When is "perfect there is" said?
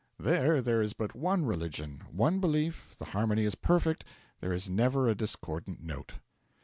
3.53-4.67